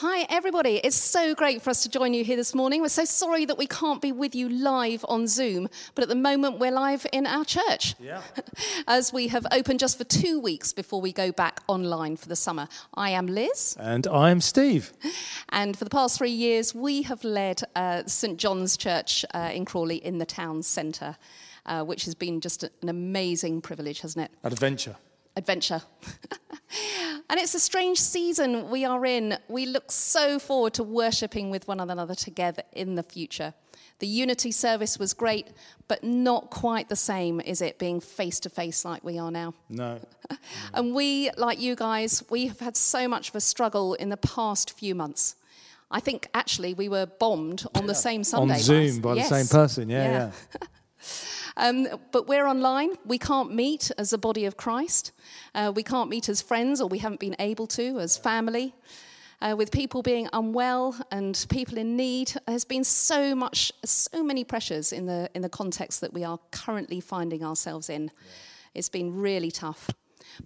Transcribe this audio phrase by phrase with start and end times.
[0.00, 0.76] Hi, everybody.
[0.76, 2.82] It's so great for us to join you here this morning.
[2.82, 6.14] We're so sorry that we can't be with you live on Zoom, but at the
[6.14, 7.96] moment we're live in our church.
[7.98, 8.22] Yeah.
[8.86, 12.36] As we have opened just for two weeks before we go back online for the
[12.36, 12.68] summer.
[12.94, 14.92] I am Liz, And I'm Steve.
[15.48, 19.64] and for the past three years we have led uh, St John's Church uh, in
[19.64, 21.16] Crawley in the town centre,
[21.66, 24.30] uh, which has been just an amazing privilege, hasn't it?
[24.44, 24.94] Adventure.
[25.38, 25.80] Adventure.
[27.30, 29.38] and it's a strange season we are in.
[29.48, 33.54] We look so forward to worshipping with one another together in the future.
[34.00, 35.48] The unity service was great,
[35.88, 39.54] but not quite the same, is it, being face to face like we are now?
[39.68, 39.98] No.
[40.74, 44.16] And we, like you guys, we have had so much of a struggle in the
[44.18, 45.34] past few months.
[45.90, 48.54] I think actually we were bombed on the same Sunday.
[48.54, 49.28] On Zoom last- by Yes.
[49.30, 49.88] the same person.
[49.88, 50.32] Yeah, yeah.
[51.58, 52.90] Um, but we're online.
[53.04, 55.10] We can't meet as a body of Christ.
[55.56, 58.74] Uh, we can't meet as friends, or we haven't been able to as family.
[59.40, 64.44] Uh, with people being unwell and people in need, there's been so much, so many
[64.44, 68.10] pressures in the in the context that we are currently finding ourselves in.
[68.74, 69.90] It's been really tough,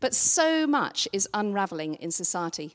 [0.01, 2.75] but so much is unraveling in society.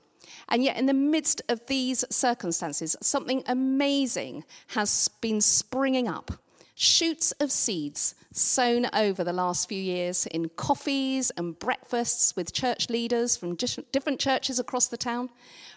[0.49, 6.31] And yet, in the midst of these circumstances, something amazing has been springing up
[6.79, 12.87] shoots of seeds sown over the last few years in coffees and breakfasts with church
[12.87, 15.27] leaders from different churches across the town,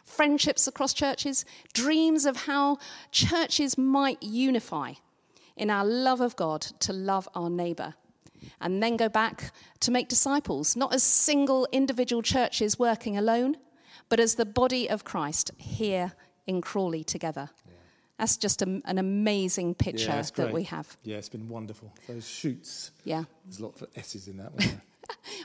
[0.04, 2.76] friendships across churches, dreams of how
[3.10, 4.92] churches might unify
[5.56, 7.94] in our love of God to love our neighbour.
[8.60, 13.56] And then go back to make disciples, not as single individual churches working alone,
[14.10, 16.12] but as the body of Christ here
[16.46, 17.48] in Crawley together.
[18.20, 20.96] That's just a, an amazing picture yeah, that we have.
[21.04, 21.92] Yeah, it's been wonderful.
[22.06, 22.92] Those shoots.
[23.04, 23.24] Yeah.
[23.46, 24.80] There's a lot of S's in that one.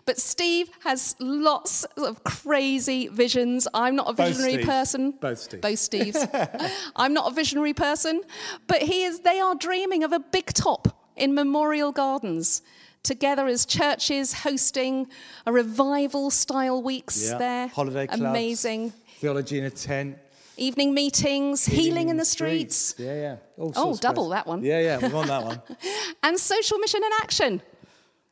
[0.05, 3.67] But Steve has lots of crazy visions.
[3.73, 4.65] I'm not a visionary Steve.
[4.67, 5.11] person.
[5.19, 5.61] Both Steve.
[5.61, 6.71] Both Steves.
[6.95, 8.21] I'm not a visionary person,
[8.67, 9.21] but he is.
[9.21, 12.61] They are dreaming of a big top in Memorial Gardens,
[13.01, 15.07] together as churches hosting
[15.47, 17.37] a revival style weeks Yeah.
[17.39, 17.67] there.
[17.69, 18.21] Holiday clubs.
[18.21, 18.93] Amazing.
[19.17, 20.19] Theology in a tent.
[20.57, 23.35] Evening meetings, healing, in the streets, Yeah, yeah.
[23.57, 24.31] All Oh, double places.
[24.31, 24.63] that one.
[24.63, 24.97] Yeah, yeah.
[24.99, 25.61] We want that one.
[26.23, 27.61] and social mission in action.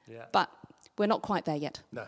[0.07, 0.25] Yeah.
[0.31, 0.49] But
[0.97, 1.81] we're not quite there yet.
[1.91, 2.07] No.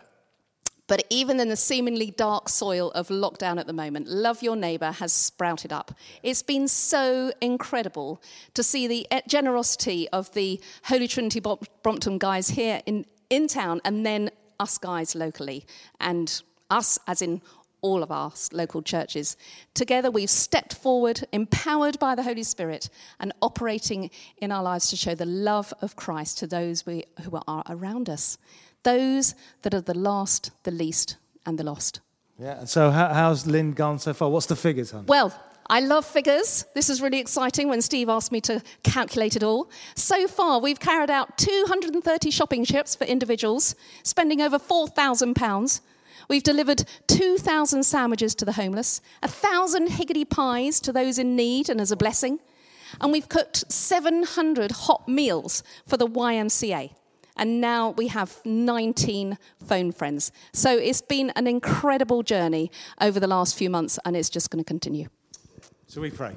[0.88, 4.92] But even in the seemingly dark soil of lockdown at the moment, Love Your Neighbour
[4.92, 5.92] has sprouted up.
[6.22, 8.22] It's been so incredible
[8.54, 13.48] to see the eh, generosity of the Holy Trinity Bom- Brompton guys here in, in
[13.48, 15.66] town and then us guys locally
[16.00, 16.40] and
[16.70, 17.42] us as in
[17.86, 19.36] all of our local churches.
[19.74, 24.96] Together we've stepped forward, empowered by the Holy Spirit and operating in our lives to
[24.96, 28.38] show the love of Christ to those we, who are around us
[28.82, 32.00] those that are the last, the least, and the lost.
[32.38, 32.60] Yeah.
[32.60, 34.30] And so, how, how's Lynn gone so far?
[34.30, 35.06] What's the figures, hon?
[35.06, 35.34] Well,
[35.68, 36.64] I love figures.
[36.74, 39.68] This is really exciting when Steve asked me to calculate it all.
[39.96, 43.74] So far, we've carried out 230 shopping trips for individuals,
[44.04, 45.80] spending over £4,000.
[46.28, 51.80] We've delivered 2,000 sandwiches to the homeless, 1,000 Higgidy pies to those in need and
[51.80, 52.40] as a blessing,
[53.00, 56.90] and we've cooked 700 hot meals for the YMCA.
[57.38, 60.32] And now we have 19 phone friends.
[60.52, 62.70] So it's been an incredible journey
[63.00, 65.08] over the last few months, and it's just going to continue.
[65.86, 66.36] So we pray.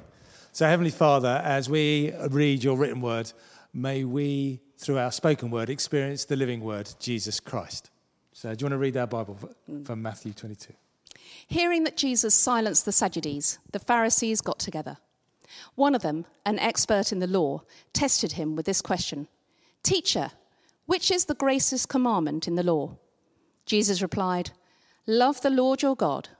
[0.52, 3.32] So, Heavenly Father, as we read your written word,
[3.72, 7.90] may we, through our spoken word, experience the living word, Jesus Christ.
[8.40, 9.36] So, do you want to read our Bible
[9.66, 10.00] from mm.
[10.00, 10.72] Matthew 22?
[11.46, 14.96] Hearing that Jesus silenced the Sadducees, the Pharisees got together.
[15.74, 19.28] One of them, an expert in the law, tested him with this question
[19.82, 20.30] Teacher,
[20.86, 22.96] which is the greatest commandment in the law?
[23.66, 24.52] Jesus replied,
[25.06, 26.30] Love the Lord your God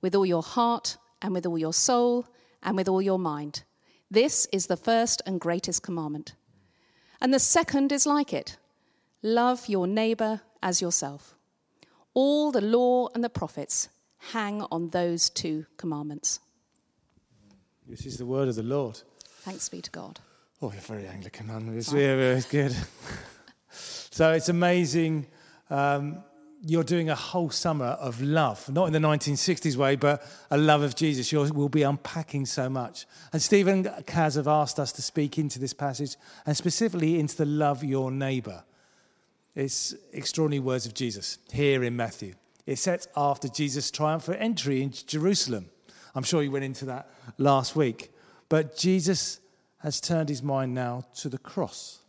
[0.00, 2.26] with all your heart and with all your soul
[2.62, 3.64] and with all your mind.
[4.10, 6.32] This is the first and greatest commandment.
[7.20, 8.56] And the second is like it
[9.22, 11.36] love your neighbor as yourself.
[12.14, 13.88] All the law and the prophets
[14.32, 16.40] hang on those two commandments.
[17.86, 19.00] This is the word of the Lord.
[19.40, 20.20] Thanks be to God.
[20.62, 21.48] Oh, you're very Anglican.
[21.76, 22.76] It's very, very good.
[23.70, 25.26] so, it's amazing.
[25.70, 26.22] Um,
[26.62, 30.82] you're doing a whole summer of love, not in the 1960s way, but a love
[30.82, 31.32] of Jesus.
[31.32, 33.06] You'll, be unpacking so much.
[33.32, 37.36] And Stephen and Kaz have asked us to speak into this passage and specifically into
[37.36, 38.64] the love your neighbour.
[39.54, 42.34] It's extraordinary words of Jesus here in Matthew.
[42.66, 45.70] It's set after Jesus' triumphant entry into Jerusalem.
[46.14, 48.12] I'm sure you went into that last week.
[48.48, 49.40] But Jesus
[49.78, 52.00] has turned his mind now to the cross,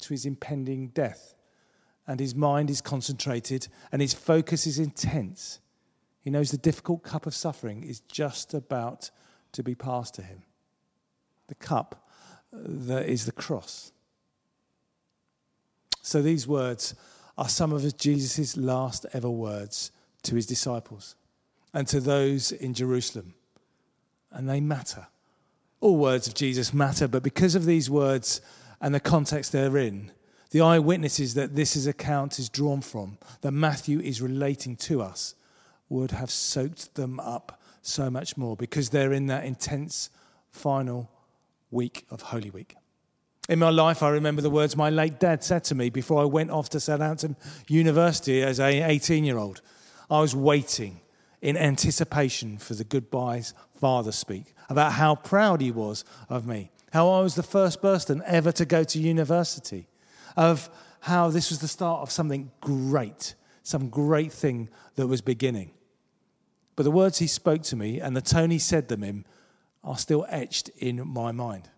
[0.00, 1.34] to his impending death.
[2.06, 5.60] And his mind is concentrated and his focus is intense.
[6.20, 9.10] He knows the difficult cup of suffering is just about
[9.52, 10.42] to be passed to him.
[11.48, 12.08] The cup
[12.52, 13.92] that is the cross.
[16.02, 16.94] So these words
[17.36, 19.90] are some of Jesus' last ever words
[20.22, 21.16] to his disciples
[21.72, 23.34] and to those in Jerusalem.
[24.30, 25.06] And they matter.
[25.80, 28.40] All words of Jesus matter, but because of these words
[28.80, 30.10] and the context they're in,
[30.50, 35.34] the eyewitnesses that this is account is drawn from, that Matthew is relating to us,
[35.88, 40.10] would have soaked them up so much more because they're in that intense
[40.50, 41.10] final
[41.70, 42.76] week of Holy Week.
[43.50, 46.24] In my life, I remember the words my late dad said to me before I
[46.24, 47.34] went off to Southampton
[47.66, 49.60] University as an 18 year old.
[50.08, 51.00] I was waiting
[51.42, 57.10] in anticipation for the goodbyes father speak about how proud he was of me, how
[57.10, 59.88] I was the first person ever to go to university,
[60.36, 60.70] of
[61.00, 65.72] how this was the start of something great, some great thing that was beginning.
[66.76, 69.24] But the words he spoke to me and the tone he said them in
[69.82, 71.68] are still etched in my mind.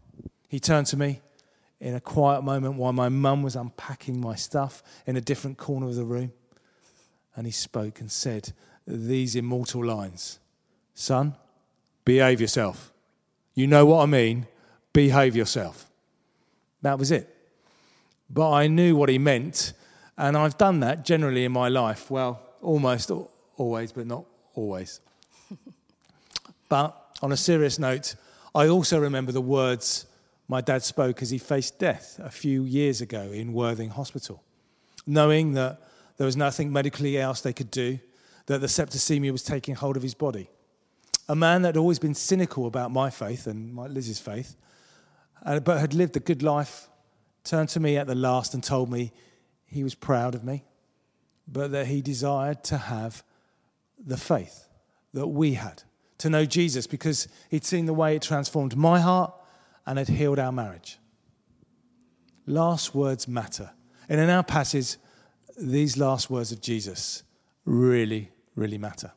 [0.50, 1.22] He turned to me
[1.82, 5.88] in a quiet moment while my mum was unpacking my stuff in a different corner
[5.88, 6.32] of the room.
[7.34, 8.52] And he spoke and said
[8.87, 10.38] these immortal lines
[10.94, 11.34] Son,
[12.05, 12.93] behave yourself.
[13.55, 14.46] You know what I mean?
[14.93, 15.90] Behave yourself.
[16.82, 17.34] That was it.
[18.31, 19.73] But I knew what he meant,
[20.17, 22.11] and I've done that generally in my life.
[22.11, 23.11] Well, almost
[23.56, 24.25] always, but not
[24.55, 25.00] always.
[26.69, 28.14] but on a serious note,
[28.55, 30.06] I also remember the words
[30.52, 34.43] my dad spoke as he faced death a few years ago in Worthing Hospital,
[35.06, 35.81] knowing that
[36.19, 37.99] there was nothing medically else they could do,
[38.44, 40.50] that the septicemia was taking hold of his body.
[41.26, 44.54] A man that had always been cynical about my faith and my Liz's faith,
[45.46, 46.90] uh, but had lived a good life,
[47.44, 49.10] turned to me at the last and told me
[49.64, 50.64] he was proud of me,
[51.48, 53.25] but that he desired to have
[53.98, 54.69] the faith
[55.14, 55.82] that we had
[56.19, 59.32] to know Jesus because he'd seen the way it transformed my heart
[59.87, 60.99] and had healed our marriage.
[62.46, 63.70] Last words matter.
[64.08, 64.96] And in our passage,
[65.58, 67.23] these last words of Jesus
[67.64, 69.12] really, really matter.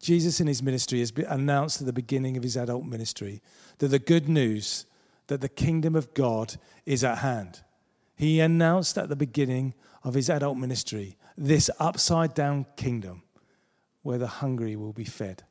[0.00, 3.42] Jesus in his ministry has announced at the beginning of his adult ministry
[3.78, 4.86] that the good news
[5.26, 7.62] that the kingdom of God is at hand.
[8.14, 13.22] He announced at the beginning of his adult ministry this upside down kingdom
[14.02, 15.42] where the hungry will be fed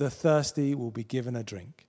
[0.00, 1.86] the thirsty will be given a drink.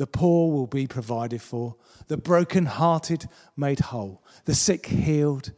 [0.00, 1.76] The poor will be provided for.
[2.08, 4.24] The broken-hearted made whole.
[4.46, 5.52] The sick healed.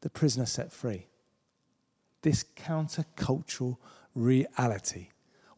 [0.00, 1.08] The prisoner set free.
[2.22, 3.76] This countercultural
[4.14, 5.08] reality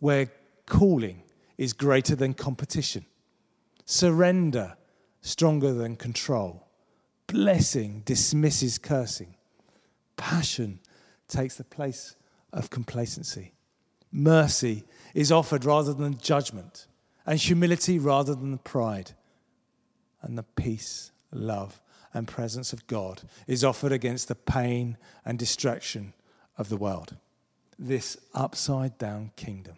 [0.00, 0.32] where
[0.66, 1.22] calling
[1.58, 3.06] is greater than competition,
[3.84, 4.78] surrender
[5.20, 6.66] stronger than control,
[7.28, 9.36] blessing dismisses cursing,
[10.16, 10.80] passion
[11.28, 12.16] takes the place
[12.52, 13.54] of complacency,
[14.10, 14.82] mercy
[15.14, 16.88] is offered rather than judgment,
[17.26, 19.12] and humility rather than the pride.
[20.22, 21.80] And the peace, love,
[22.12, 26.14] and presence of God is offered against the pain and distraction
[26.56, 27.16] of the world.
[27.78, 29.76] This upside down kingdom.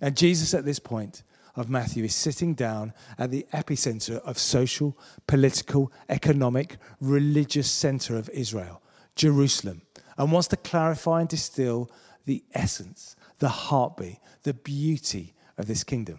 [0.00, 1.22] And Jesus, at this point
[1.54, 4.96] of Matthew, is sitting down at the epicenter of social,
[5.26, 8.82] political, economic, religious center of Israel,
[9.14, 9.82] Jerusalem,
[10.18, 11.90] and wants to clarify and distill
[12.26, 16.18] the essence the heartbeat, the beauty of this kingdom.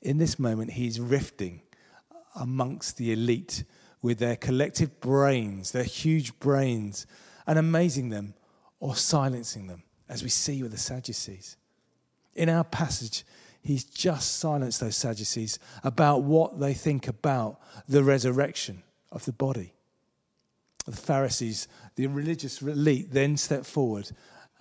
[0.00, 1.62] In this moment, he's rifting
[2.34, 3.64] amongst the elite
[4.00, 7.06] with their collective brains, their huge brains,
[7.46, 8.34] and amazing them
[8.80, 11.56] or silencing them, as we see with the Sadducees.
[12.34, 13.24] In our passage,
[13.60, 19.72] he's just silenced those Sadducees about what they think about the resurrection of the body.
[20.86, 24.10] The Pharisees, the religious elite, then step forward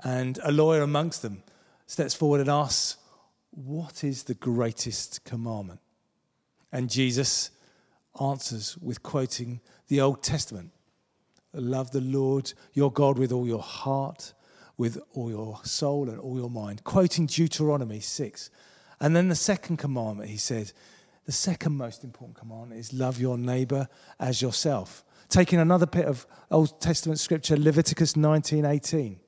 [0.04, 1.44] and a lawyer amongst them
[1.86, 2.98] steps forward and asks,
[3.52, 5.80] What is the greatest commandment?
[6.72, 7.52] And Jesus
[8.20, 10.72] answers with quoting the Old Testament
[11.54, 14.34] Love the Lord your God with all your heart,
[14.78, 18.52] with all your soul, and all your mind, quoting Deuteronomy 6.
[19.00, 20.72] And then the second commandment, he said,
[21.28, 25.04] the second most important commandment is love your neighbor as yourself.
[25.28, 29.20] Taking another bit of Old Testament scripture, Leviticus 19 18.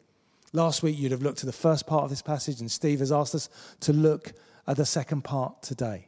[0.52, 3.12] Last week, you'd have looked at the first part of this passage, and Steve has
[3.12, 3.50] asked us
[3.82, 4.34] to look
[4.68, 6.08] at the second part today.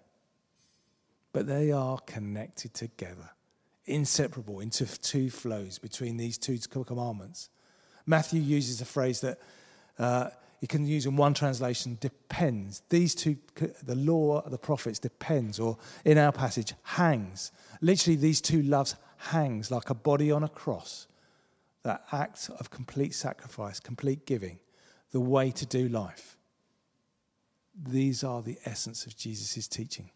[1.32, 3.30] But they are connected together,
[3.86, 7.50] inseparable into two flows between these two commandments.
[8.08, 9.40] Matthew uses a phrase that
[10.00, 12.82] uh, you can use in one translation depends.
[12.90, 13.38] These two,
[13.84, 17.52] the law, of the prophets, depends, or in our passage, hangs.
[17.80, 21.08] Literally, these two loves hangs like a body on a cross
[21.84, 24.60] that act of complete sacrifice, complete giving,
[25.12, 26.38] the way to do life.
[27.76, 30.12] These are the essence of Jesus' teaching.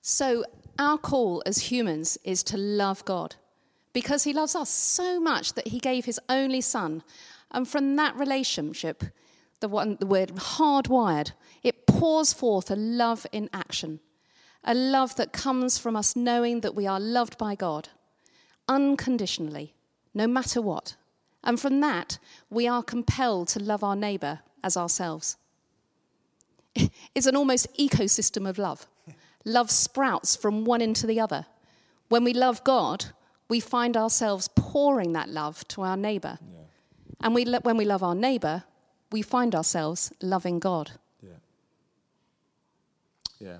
[0.00, 0.44] So,
[0.78, 3.36] our call as humans is to love God
[3.92, 7.02] because He loves us so much that He gave His only Son.
[7.50, 9.04] And from that relationship,
[9.60, 14.00] the, one, the word hardwired, it pours forth a love in action,
[14.62, 17.88] a love that comes from us knowing that we are loved by God
[18.68, 19.74] unconditionally,
[20.18, 20.96] no matter what.
[21.44, 22.18] And from that,
[22.50, 25.36] we are compelled to love our neighbour as ourselves.
[27.14, 28.86] It's an almost ecosystem of love.
[29.44, 31.46] Love sprouts from one into the other.
[32.08, 33.06] When we love God,
[33.48, 36.38] we find ourselves pouring that love to our neighbour.
[36.40, 36.66] Yeah.
[37.22, 38.64] And we, when we love our neighbour,
[39.10, 40.90] we find ourselves loving God.
[41.22, 41.40] Yeah.
[43.40, 43.58] Yeah.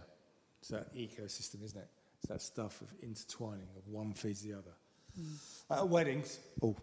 [0.60, 1.88] It's that ecosystem, isn't it?
[2.20, 4.74] It's that stuff of intertwining, of one feeds the other.
[5.70, 6.74] At weddings, oh,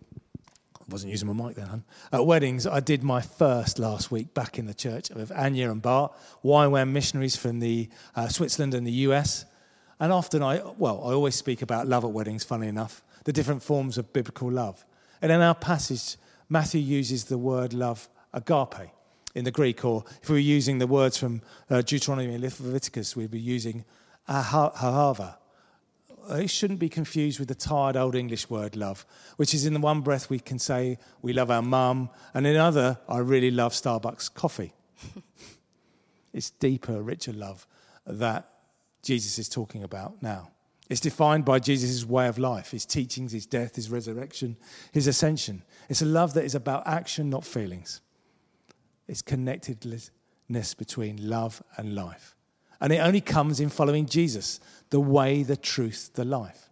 [0.79, 1.83] I wasn't using my mic then, hun.
[2.11, 5.81] At weddings, I did my first last week back in the church with Anya and
[5.81, 6.13] Bart,
[6.43, 9.45] YWAM missionaries from the uh, Switzerland and the US.
[9.99, 13.63] And often I, well, I always speak about love at weddings, funny enough, the different
[13.63, 14.85] forms of biblical love.
[15.21, 16.17] And in our passage,
[16.49, 18.91] Matthew uses the word love agape
[19.33, 23.15] in the Greek, or if we were using the words from uh, Deuteronomy and Leviticus,
[23.15, 23.83] we'd be using
[24.29, 25.37] ahava.
[26.29, 29.05] Uh, it shouldn't be confused with the tired old English word love,
[29.37, 32.55] which is in the one breath we can say we love our mum, and in
[32.55, 34.73] another, I really love Starbucks coffee.
[36.33, 37.67] it's deeper, richer love
[38.07, 38.49] that
[39.03, 40.49] Jesus is talking about now.
[40.89, 44.55] It's defined by Jesus' way of life, his teachings, his death, his resurrection,
[44.91, 45.63] his ascension.
[45.89, 48.01] It's a love that is about action, not feelings.
[49.07, 50.11] It's connectedness
[50.77, 52.34] between love and life.
[52.81, 56.69] And it only comes in following Jesus, the way, the truth, the life.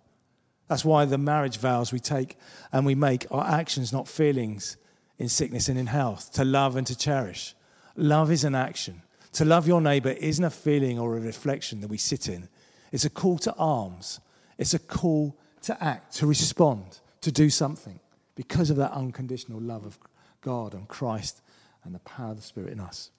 [0.67, 2.37] That's why the marriage vows we take
[2.71, 4.77] and we make are actions, not feelings,
[5.19, 7.55] in sickness and in health, to love and to cherish.
[7.95, 9.01] Love is an action.
[9.33, 12.49] To love your neighbor isn't a feeling or a reflection that we sit in,
[12.91, 14.19] it's a call to arms.
[14.57, 17.99] It's a call to act, to respond, to do something
[18.35, 19.97] because of that unconditional love of
[20.41, 21.41] God and Christ
[21.83, 23.09] and the power of the Spirit in us.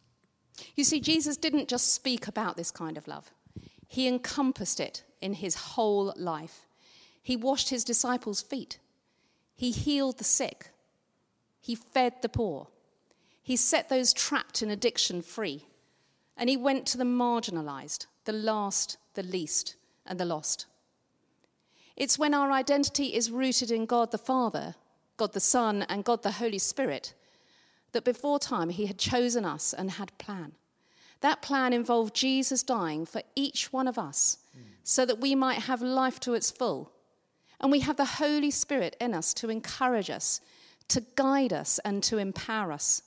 [0.75, 3.31] You see, Jesus didn't just speak about this kind of love,
[3.87, 6.67] he encompassed it in his whole life.
[7.23, 8.79] He washed his disciples' feet,
[9.55, 10.71] he healed the sick,
[11.61, 12.69] he fed the poor,
[13.43, 15.67] he set those trapped in addiction free,
[16.37, 20.67] and he went to the marginalized, the last, the least, and the lost.
[21.97, 24.75] It's when our identity is rooted in God the Father,
[25.17, 27.15] God the Son, and God the Holy Spirit
[27.93, 30.53] that before time he had chosen us and had plan.
[31.25, 34.61] That plan involved Jesus dying for each one of us mm.
[34.83, 36.93] so that we might have life to its full.
[37.59, 40.43] And we have the Holy Spirit in us to encourage us,
[40.89, 43.05] to guide us, and to empower us.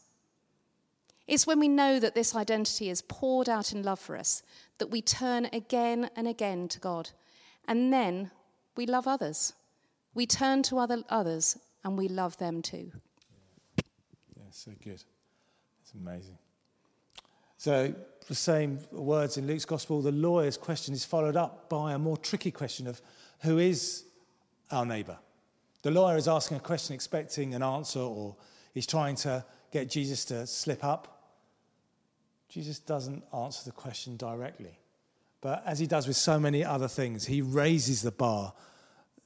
[1.27, 4.41] It's when we know that this identity is poured out in love for us
[4.79, 7.11] that we turn again and again to God.
[7.67, 8.31] And then
[8.75, 9.53] we love others.
[10.15, 12.91] We turn to other others and we love them too.
[14.35, 15.03] Yeah, so good.
[15.83, 16.39] It's amazing.
[17.57, 17.93] So,
[18.27, 22.17] the same words in Luke's gospel, the lawyer's question is followed up by a more
[22.17, 23.01] tricky question of
[23.39, 24.03] who is
[24.69, 25.17] our neighbour?
[25.83, 28.35] The lawyer is asking a question expecting an answer, or
[28.73, 31.35] he's trying to get Jesus to slip up.
[32.49, 34.79] Jesus doesn't answer the question directly.
[35.41, 38.53] But as he does with so many other things, he raises the bar.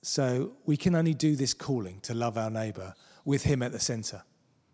[0.01, 3.79] So we can only do this calling to love our neighbour with him at the
[3.79, 4.23] centre.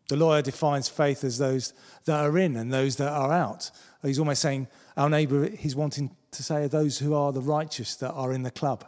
[0.07, 1.73] The lawyer defines faith as those
[2.05, 3.71] that are in and those that are out.
[4.01, 7.95] He's almost saying our neighbour, he's wanting to say are those who are the righteous
[7.97, 8.85] that are in the club.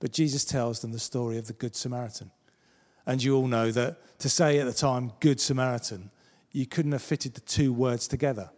[0.00, 2.30] But Jesus tells them the story of the Good Samaritan.
[3.06, 6.10] And you all know that to say at the time, Good Samaritan,
[6.52, 8.50] you couldn't have fitted the two words together.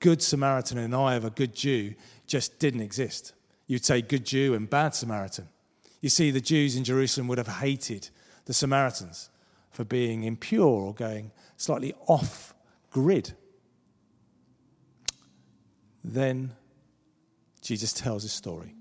[0.00, 1.94] Good Samaritan and I of a good Jew
[2.26, 3.32] just didn't exist.
[3.66, 5.48] You'd say good Jew and bad Samaritan.
[6.00, 8.10] You see, the Jews in Jerusalem would have hated
[8.44, 9.30] the Samaritans
[9.76, 12.54] for being impure or going slightly off
[12.90, 13.34] grid.
[16.02, 16.52] Then
[17.60, 18.74] Jesus tells a story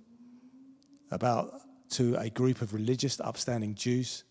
[1.12, 1.62] about
[1.92, 4.24] to a group of religious, upstanding Jews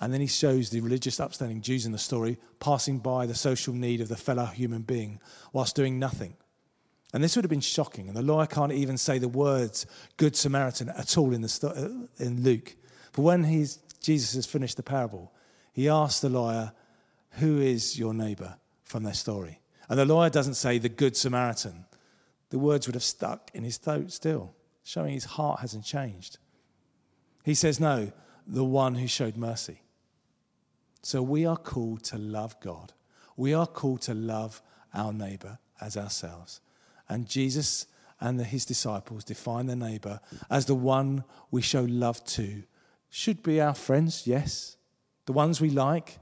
[0.00, 3.74] and then he shows the religious, upstanding Jews in the story passing by the social
[3.74, 5.20] need of the fellow human being
[5.52, 6.36] whilst doing nothing.
[7.12, 8.06] And this would have been shocking.
[8.06, 12.22] And the lawyer can't even say the words Good Samaritan at all in, the, uh,
[12.22, 12.76] in Luke.
[13.12, 15.32] But when he's, Jesus has finished the parable,
[15.72, 16.72] he asks the lawyer,
[17.32, 19.60] Who is your neighbor from their story?
[19.88, 21.86] And the lawyer doesn't say the Good Samaritan.
[22.50, 26.38] The words would have stuck in his throat still, showing his heart hasn't changed.
[27.44, 28.12] He says, No,
[28.46, 29.82] the one who showed mercy.
[31.02, 32.92] So we are called to love God.
[33.36, 34.62] We are called to love
[34.92, 36.60] our neighbor as ourselves.
[37.08, 37.86] And Jesus
[38.20, 42.64] and his disciples define the neighbor as the one we show love to.
[43.10, 44.76] Should be our friends, yes,
[45.26, 46.18] the ones we like,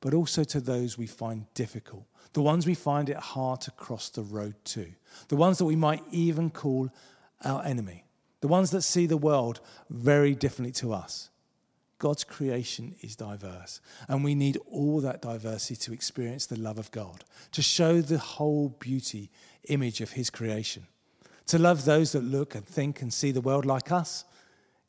[0.00, 4.08] but also to those we find difficult, the ones we find it hard to cross
[4.08, 4.86] the road to,
[5.28, 6.90] the ones that we might even call
[7.44, 8.04] our enemy,
[8.40, 9.60] the ones that see the world
[9.90, 11.30] very differently to us.
[11.98, 16.90] God's creation is diverse, and we need all that diversity to experience the love of
[16.90, 19.30] God, to show the whole beauty
[19.68, 20.86] image of His creation.
[21.46, 24.24] To love those that look and think and see the world like us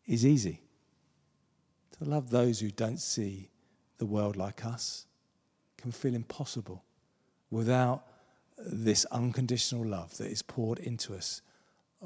[0.05, 0.61] is easy.
[1.99, 3.49] To love those who don't see
[3.97, 5.05] the world like us
[5.77, 6.83] can feel impossible
[7.49, 8.03] without
[8.57, 11.41] this unconditional love that is poured into us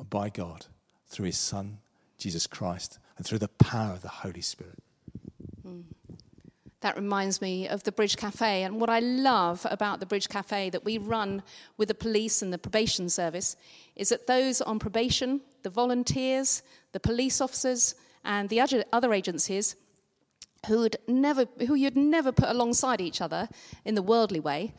[0.09, 0.65] by God
[1.07, 1.79] through His Son,
[2.17, 4.79] Jesus Christ, and through the power of the Holy Spirit.
[6.81, 8.63] That reminds me of the Bridge Cafe.
[8.63, 11.43] And what I love about the Bridge Cafe that we run
[11.77, 13.55] with the police and the probation service
[13.95, 17.93] is that those on probation, the volunteers, the police officers,
[18.23, 18.61] and the
[18.91, 19.75] other agencies
[20.67, 23.49] who, would never, who you'd never put alongside each other
[23.83, 24.73] in the worldly way,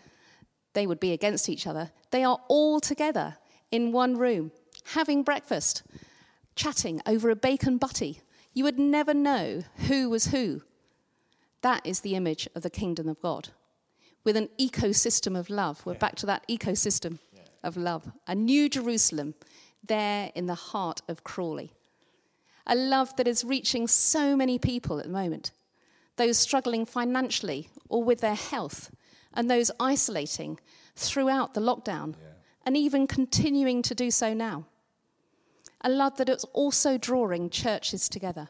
[0.75, 1.91] they would be against each other.
[2.11, 3.37] They are all together
[3.71, 4.53] in one room,
[4.85, 5.83] having breakfast,
[6.55, 8.21] chatting over a bacon butty.
[8.55, 10.63] You would never know who was who
[11.63, 13.49] that is the image of the kingdom of God.
[14.25, 15.85] With an ecosystem of love.
[15.87, 15.99] We're yeah.
[15.99, 17.43] back to that ecosystem yeah.
[17.63, 18.11] of love.
[18.27, 19.35] A new Jerusalem
[19.85, 21.73] there in the heart of Crawley.
[22.67, 25.51] A love that is reaching so many people at the moment.
[26.17, 28.91] Those struggling financially or with their health,
[29.35, 30.61] and those isolating
[30.95, 32.29] throughout the lockdown, yeah.
[32.67, 34.67] and even continuing to do so now.
[35.81, 38.49] A love that is also drawing churches together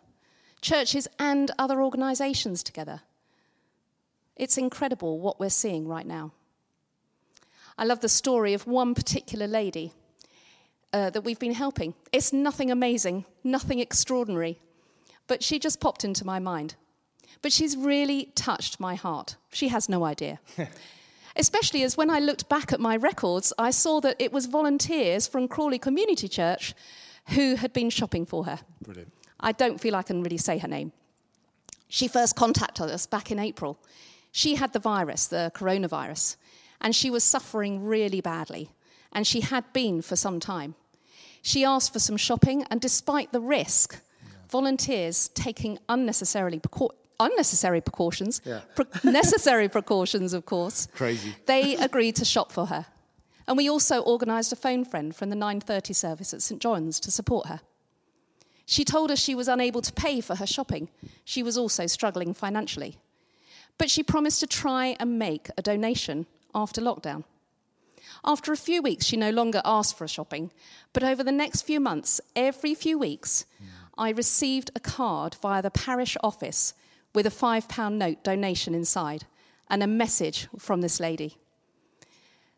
[0.62, 3.02] churches and other organizations together.
[4.36, 6.32] It's incredible what we're seeing right now.
[7.76, 9.92] I love the story of one particular lady
[10.92, 11.94] uh, that we've been helping.
[12.12, 14.60] It's nothing amazing, nothing extraordinary,
[15.26, 16.74] but she just popped into my mind.
[17.40, 19.36] But she's really touched my heart.
[19.50, 20.40] She has no idea.
[21.36, 25.26] Especially as when I looked back at my records, I saw that it was volunteers
[25.26, 26.74] from Crawley Community Church
[27.28, 28.58] who had been shopping for her.
[28.82, 29.12] Brilliant.
[29.40, 30.92] I don't feel I can really say her name.
[31.88, 33.78] She first contacted us back in April.
[34.30, 36.36] She had the virus, the coronavirus,
[36.80, 38.70] and she was suffering really badly,
[39.12, 40.74] and she had been for some time.
[41.42, 44.28] She asked for some shopping, and despite the risk, yeah.
[44.48, 46.60] volunteers taking unnecessarily
[47.18, 48.60] unnecessary precautions, yeah.
[48.76, 50.88] pre- necessary precautions, of course.
[50.94, 51.34] Crazy.
[51.46, 52.86] They agreed to shop for her.
[53.48, 57.10] And we also organised a phone friend from the 9:30 service at St John's to
[57.10, 57.60] support her.
[58.64, 60.88] She told us she was unable to pay for her shopping.
[61.24, 62.98] She was also struggling financially.
[63.78, 67.24] But she promised to try and make a donation after lockdown.
[68.24, 70.52] After a few weeks, she no longer asked for a shopping,
[70.92, 73.46] but over the next few months, every few weeks,
[73.98, 76.74] I received a card via the parish office
[77.14, 79.26] with a £5 note donation inside
[79.68, 81.36] and a message from this lady.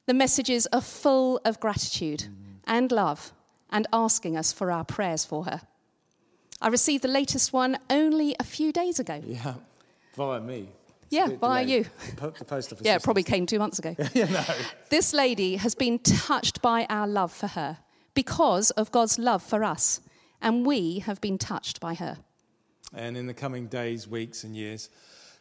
[0.07, 2.27] The messages are full of gratitude
[2.67, 3.33] and love
[3.71, 5.63] and asking us for our prayers for her.
[6.61, 9.23] I received the latest one only a few days ago.
[9.27, 9.55] Yeah,
[10.15, 10.69] via me.
[11.15, 11.87] Yeah, by you.
[12.17, 12.81] The post office.
[12.85, 13.95] yeah, it probably came two months ago.
[14.15, 14.45] yeah, no.
[14.91, 17.79] This lady has been touched by our love for her
[18.15, 20.01] because of God's love for us,
[20.41, 22.19] and we have been touched by her.
[22.93, 24.91] And in the coming days, weeks, and years,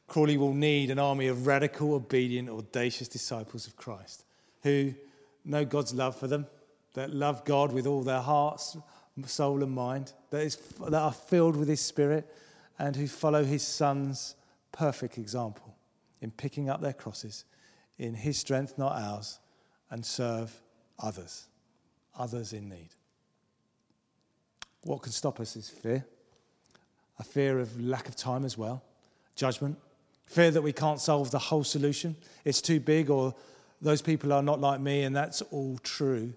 [0.08, 4.26] Crawley will need an army of radical, obedient, audacious disciples of Christ
[4.64, 4.94] who
[5.46, 6.48] know God's love for them,
[6.94, 8.78] that love God with all their hearts,
[9.26, 12.28] soul and mind, that, is, that are filled with His Spirit,
[12.80, 14.36] and who follow His Son's
[14.74, 15.74] perfect example
[16.20, 17.46] in picking up their crosses
[17.98, 19.40] in His strength, not ours,
[19.90, 20.62] and serve
[21.00, 21.48] others,
[22.18, 22.90] others in need.
[24.84, 26.06] What can stop us is fear,
[27.20, 28.84] a fear of lack of time as well,
[29.36, 29.78] judgment,
[30.26, 33.34] fear that we can't solve the whole solution, it's too big, or
[33.82, 36.34] those people are not like me, and that's all true.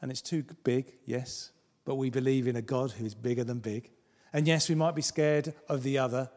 [0.00, 1.50] And it's too big, yes,
[1.84, 3.90] but we believe in a God who is bigger than big.
[4.32, 6.30] And yes, we might be scared of the other,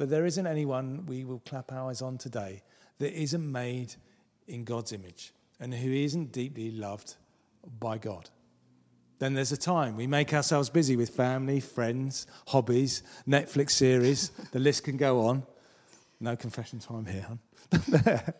[0.00, 2.62] but there isn't anyone we will clap our eyes on today
[3.00, 3.92] that isn't made
[4.48, 7.16] in God's image and who isn't deeply loved
[7.78, 8.30] by God.
[9.18, 14.30] Then there's a time we make ourselves busy with family, friends, hobbies, Netflix series.
[14.52, 15.42] the list can go on.
[16.18, 18.24] No confession time here.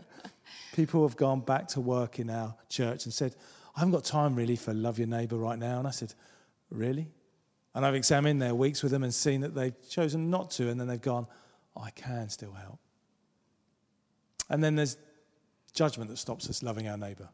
[0.75, 3.37] People have gone back to work in our church and said,
[3.77, 5.79] I haven't got time really for love your neighbour right now.
[5.79, 6.15] And I said,
[6.71, 7.11] Really?
[7.75, 10.81] And I've examined their weeks with them and seen that they've chosen not to, and
[10.81, 11.27] then they've gone,
[11.81, 12.79] I can still help.
[14.49, 14.97] And then there's
[15.73, 17.29] judgment that stops us loving our neighbour.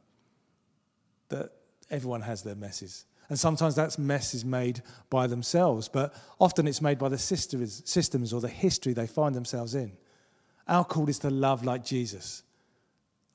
[1.28, 1.52] That
[1.90, 3.06] everyone has their messes.
[3.28, 8.32] And sometimes that mess is made by themselves, but often it's made by the systems
[8.32, 9.92] or the history they find themselves in.
[10.68, 12.44] Our call is to love like Jesus,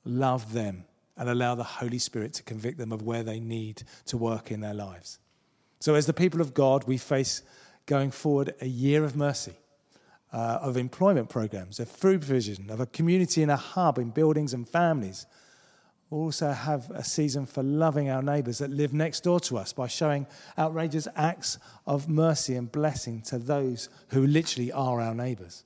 [0.04, 0.84] love them,
[1.16, 4.60] and allow the Holy Spirit to convict them of where they need to work in
[4.60, 5.18] their lives.
[5.80, 7.42] So, as the people of God, we face
[7.86, 9.54] going forward a year of mercy,
[10.32, 14.54] uh, of employment programs, of food provision, of a community in a hub in buildings
[14.54, 15.26] and families.
[16.08, 19.72] We'll also have a season for loving our neighbours that live next door to us
[19.72, 20.26] by showing
[20.58, 25.64] outrageous acts of mercy and blessing to those who literally are our neighbours.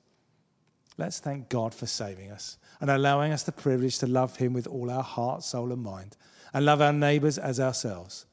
[0.97, 4.67] Let's thank God for saving us and allowing us the privilege to love Him with
[4.67, 6.17] all our heart, soul, and mind,
[6.53, 8.25] and love our neighbours as ourselves.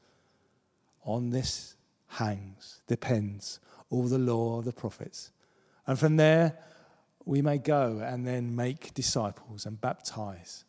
[1.03, 1.75] On this
[2.07, 5.31] hangs, depends all the law of the prophets.
[5.87, 6.57] And from there,
[7.25, 10.63] we may go and then make disciples and baptize.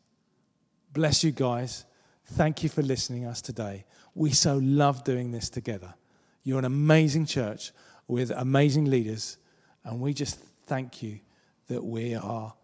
[0.92, 1.84] Bless you guys.
[2.24, 3.84] Thank you for listening us today.
[4.14, 5.94] We so love doing this together.
[6.42, 7.72] You're an amazing church
[8.08, 9.36] with amazing leaders,
[9.84, 11.20] and we just thank you
[11.68, 12.54] that we are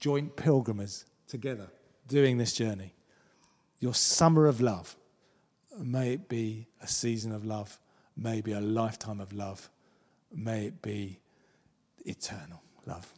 [0.00, 1.68] joint pilgrims together
[2.06, 2.94] doing this journey.
[3.80, 4.96] Your summer of love,
[5.78, 7.78] may it be a season of love,
[8.16, 9.70] may be a lifetime of love,
[10.32, 11.20] may it be
[12.06, 13.12] eternal love.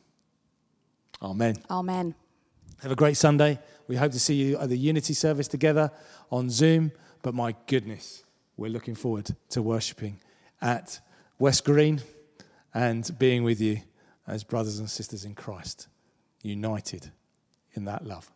[1.22, 1.56] Amen.
[1.70, 2.14] Amen.
[2.82, 3.58] Have a great Sunday.
[3.88, 5.90] We hope to see you at the Unity service together
[6.30, 6.92] on Zoom.
[7.22, 8.24] But my goodness,
[8.56, 10.20] we're looking forward to worshipping
[10.60, 11.00] at
[11.38, 12.00] West Green
[12.74, 13.80] and being with you
[14.26, 15.88] as brothers and sisters in Christ,
[16.42, 17.10] united
[17.74, 18.30] in that love.